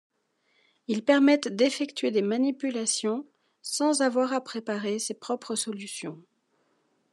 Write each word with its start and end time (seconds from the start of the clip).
Ils 0.87 1.05
permettent 1.05 1.47
d'effectuer 1.55 2.09
des 2.09 2.23
manipulations 2.23 3.27
sans 3.61 4.01
avoir 4.01 4.33
à 4.33 4.43
préparer 4.43 4.97
ses 4.97 5.13
propres 5.13 5.53
solutions. 5.53 6.19